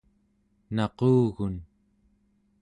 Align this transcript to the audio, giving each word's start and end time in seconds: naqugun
naqugun 0.75 1.55